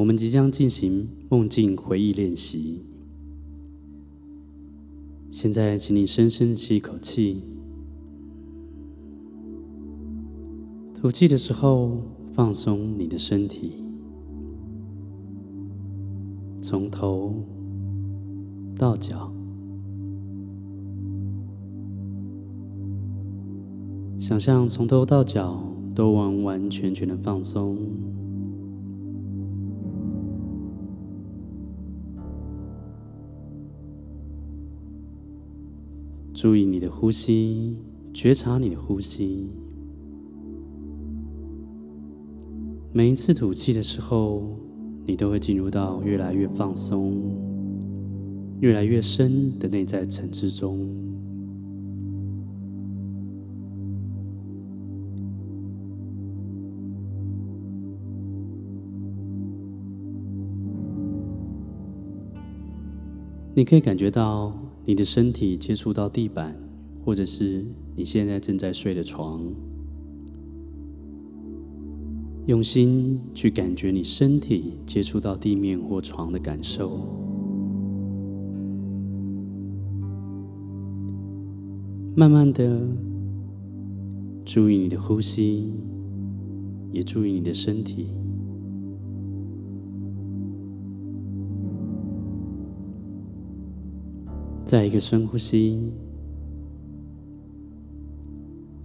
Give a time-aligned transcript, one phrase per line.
[0.00, 2.80] 我们即将进行梦境回忆练习。
[5.28, 7.42] 现在，请你深深吸一口气，
[10.94, 11.98] 吐气的时候
[12.32, 13.74] 放松你的身体，
[16.62, 17.34] 从头
[18.74, 19.30] 到脚，
[24.18, 25.62] 想象从头到脚
[25.94, 27.76] 都完完全全的放松。
[36.40, 37.76] 注意你的呼吸，
[38.14, 39.50] 觉察你的呼吸。
[42.94, 44.56] 每一次吐气的时候，
[45.04, 47.20] 你都会进入到越来越放松、
[48.60, 50.78] 越来越深的内在层次中。
[63.54, 64.69] 你可以感觉到。
[64.90, 66.52] 你的身体接触到地板，
[67.04, 69.40] 或者是你现在正在睡的床，
[72.46, 77.06] 用心去感觉你身体接触到地面或床的感受。
[82.16, 82.80] 慢慢的，
[84.44, 85.72] 注意你的呼吸，
[86.90, 88.08] 也注意你的身体。
[94.70, 95.92] 再一个深呼吸，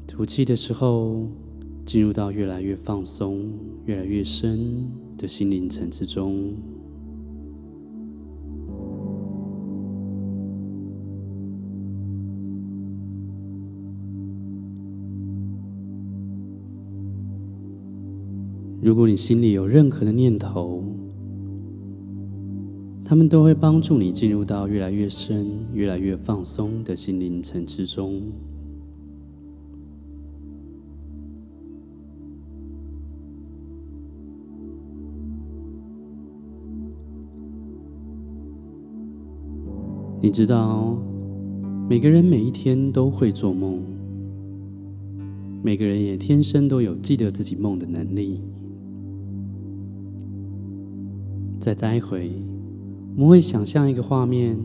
[0.08, 1.27] 吐气的时候，
[1.86, 3.52] 进入到越来越放松、
[3.86, 6.55] 越来越深的心灵层次中。
[18.81, 20.83] 如果你心里有任何的念头，
[23.08, 25.45] 他们都会帮助你进入到越来越深、
[25.76, 28.20] 越来越放松的心灵层次中。
[40.20, 40.98] 你知道，
[41.88, 43.80] 每个人每一天都会做梦，
[45.61, 48.42] 每个人也天生都有记得自己梦的能力。
[51.60, 52.32] 再待会。
[53.15, 54.59] 我们会想象一个画面，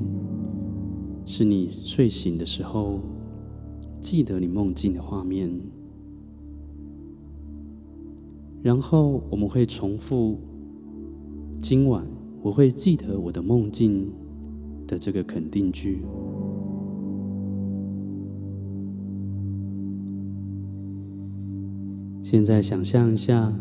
[1.25, 2.99] 是你睡醒的时候，
[4.01, 5.49] 记得你梦境的画面。
[8.61, 10.37] 然后我们会重复
[11.63, 12.05] 今晚
[12.43, 14.13] 我会记得我的梦境
[14.87, 16.03] 的这个肯定句。
[22.21, 23.55] 现在想象一下。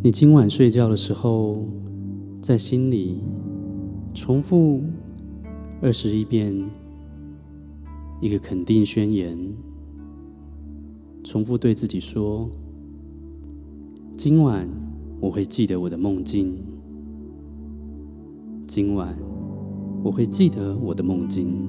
[0.00, 1.66] 你今晚睡觉的时候，
[2.40, 3.18] 在心里
[4.14, 4.80] 重复
[5.82, 6.54] 二十一遍
[8.20, 9.36] 一个肯定宣言，
[11.24, 12.48] 重复对自己说
[14.16, 14.68] ：“今晚
[15.20, 16.56] 我会记得我的梦境。
[18.68, 19.18] 今晚
[20.04, 21.68] 我会记得我的梦境。”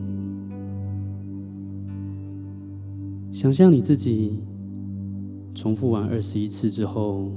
[3.33, 4.39] 想象你自己
[5.55, 7.31] 重复完二十一次之后。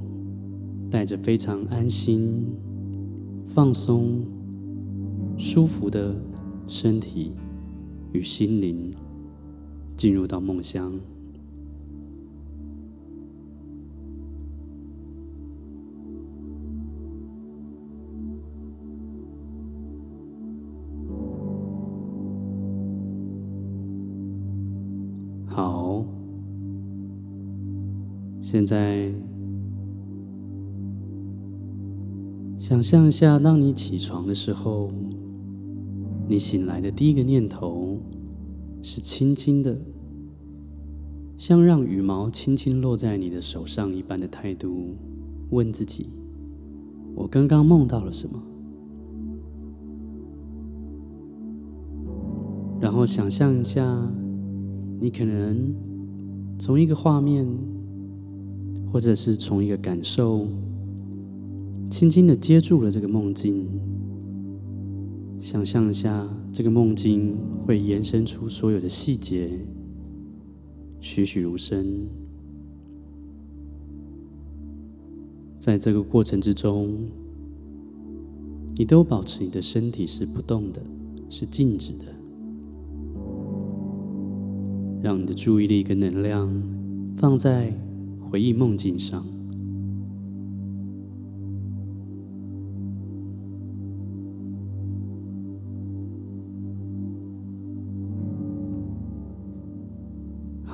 [0.92, 2.46] 带着非常安心、
[3.46, 4.26] 放松、
[5.38, 6.14] 舒服的
[6.66, 7.32] 身体
[8.12, 8.92] 与心灵，
[9.96, 10.92] 进入到梦乡。
[25.46, 26.04] 好，
[28.42, 29.10] 现在。
[32.72, 34.88] 想象一下，当你起床的时候，
[36.26, 37.98] 你醒来的第一个念头
[38.80, 39.76] 是轻轻的，
[41.36, 44.96] 像让羽毛轻轻落在你的手上一般的态度，
[45.50, 46.06] 问自己
[47.14, 48.42] ：“我刚刚梦到了什么？”
[52.80, 54.10] 然后想象一下，
[54.98, 55.74] 你可能
[56.58, 57.46] 从一个画面，
[58.90, 60.46] 或者是从一个感受。
[61.92, 63.68] 轻轻的接住了这个梦境，
[65.38, 67.36] 想象一下，这个梦境
[67.66, 69.50] 会延伸出所有的细节，
[71.02, 72.06] 栩栩如生。
[75.58, 76.96] 在这个过程之中，
[78.74, 80.80] 你都保持你的身体是不动的，
[81.28, 82.06] 是静止的，
[85.02, 86.50] 让你的注意力跟能量
[87.18, 87.70] 放在
[88.18, 89.22] 回忆梦境上。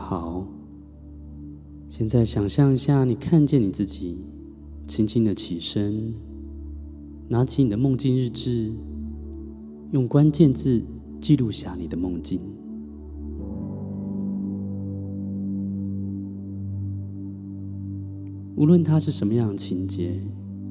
[0.08, 0.42] 好。
[1.86, 4.24] 现在想象一下，你看见你自己，
[4.86, 6.14] 轻轻的起身，
[7.28, 8.72] 拿起你的梦境日志，
[9.90, 10.82] 用关键字
[11.20, 12.40] 记录下你的梦境。
[18.56, 20.18] 无论它是什么样的情节，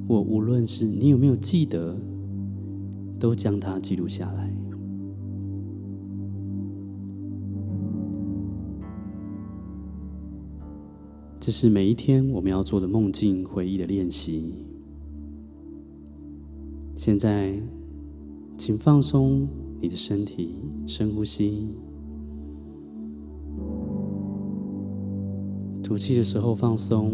[0.07, 1.95] 或无论是你有没有记得，
[3.19, 4.51] 都将它记录下来。
[11.47, 14.53] 这是每一天我们要做的梦境回忆的练习。
[16.93, 17.57] 现在，
[18.57, 19.47] 请放松
[19.79, 20.55] 你的身体，
[20.85, 21.69] 深呼吸，
[25.81, 27.13] 吐气的时候放松，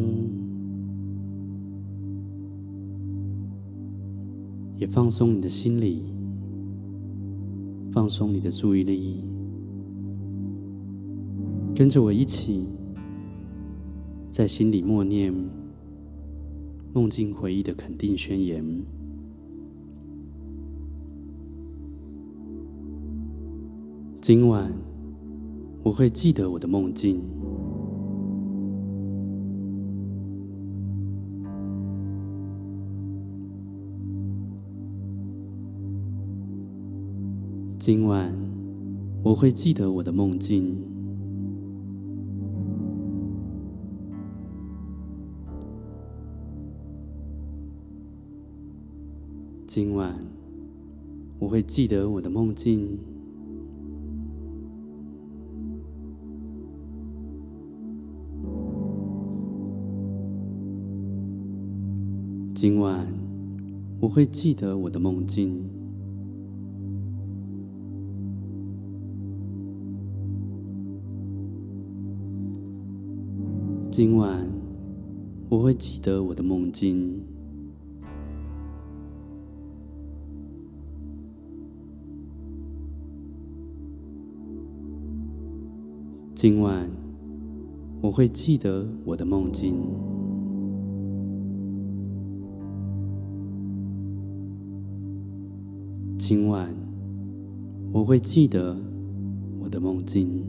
[4.80, 6.06] 也放松你的心里，
[7.92, 9.24] 放松你的注意力，
[11.76, 12.66] 跟着我一起。
[14.34, 15.32] 在心里默念
[16.92, 18.66] 梦境回忆的肯定宣言。
[24.20, 24.74] 今晚
[25.84, 27.22] 我会记得我的梦境。
[37.78, 38.36] 今晚
[39.22, 40.93] 我会记得我的梦境。
[49.76, 50.14] 今晚
[51.40, 52.96] 我会记得我的梦境。
[62.54, 63.04] 今晚
[64.00, 65.68] 我会记得我的梦境。
[73.90, 74.48] 今晚
[75.50, 77.33] 我会记得我的梦境。
[86.44, 86.92] 今晚
[88.02, 89.82] 我会记得我的梦境。
[96.18, 96.68] 今晚
[97.94, 98.76] 我会记得
[99.58, 100.44] 我的梦境。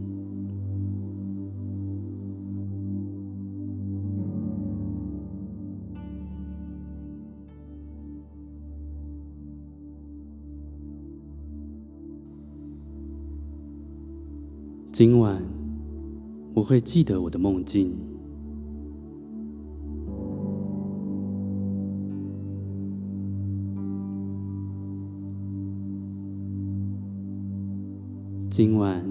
[14.90, 15.53] 今晚。
[16.54, 17.92] 我会记得我的梦境。
[28.48, 29.04] 今晚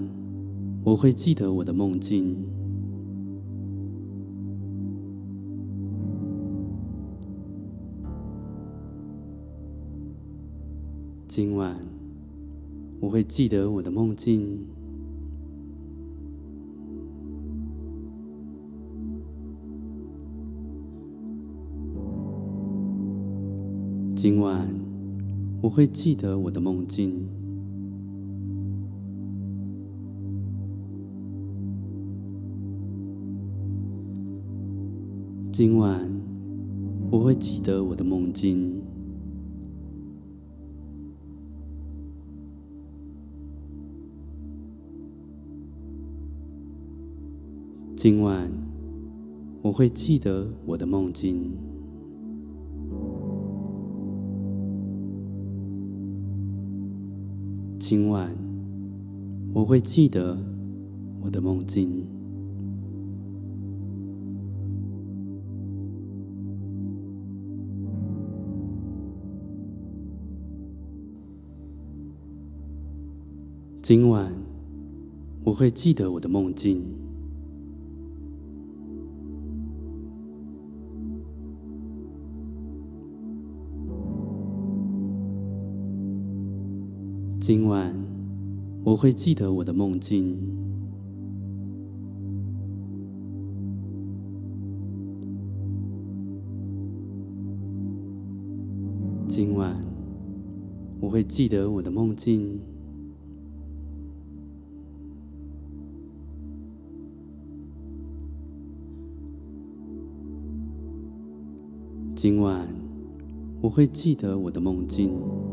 [0.82, 2.34] 我会记得我的梦境。
[11.28, 11.76] 今晚
[13.00, 14.66] 我会记得我的梦境。
[24.24, 24.66] 今晚
[25.60, 27.28] 我会记得我的梦境。
[35.52, 36.10] 今晚
[37.10, 38.82] 我会记得我的梦境。
[47.94, 48.50] 今晚
[49.60, 51.73] 我会记得我的梦境。
[57.96, 58.28] 今晚
[59.52, 60.36] 我会记得
[61.20, 62.04] 我的梦境。
[73.80, 74.28] 今晚
[75.44, 76.82] 我会记得我的梦境。
[87.46, 87.94] 今晚
[88.84, 90.34] 我会记得我的梦境。
[99.28, 99.76] 今晚
[100.98, 102.58] 我会记得我的梦境。
[112.14, 112.66] 今晚
[113.60, 115.43] 我会记得我的梦境。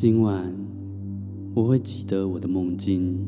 [0.00, 0.54] 今晚
[1.56, 3.18] 我会记得我的梦境。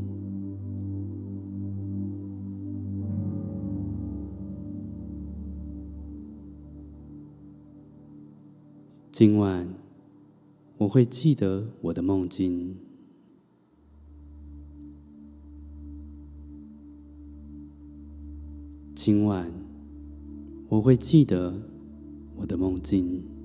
[9.11, 9.67] 今晚
[10.79, 12.77] 我会记得我的梦境。
[18.95, 19.53] 今晚
[20.69, 21.53] 我会记得
[22.37, 23.40] 我的梦境。